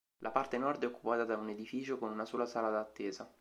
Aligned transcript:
La 0.23 0.31
parte 0.31 0.57
nord 0.57 0.81
è 0.81 0.87
occupata 0.87 1.25
da 1.25 1.37
un 1.37 1.49
edificio 1.49 1.99
con 1.99 2.09
una 2.09 2.25
sala 2.25 2.49
di 2.71 2.75
attesa. 2.75 3.31